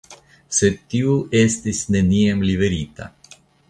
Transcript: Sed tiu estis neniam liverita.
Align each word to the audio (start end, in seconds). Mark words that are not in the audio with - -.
Sed 0.59 0.79
tiu 0.93 1.13
estis 1.43 1.85
neniam 1.99 2.45
liverita. 2.53 3.13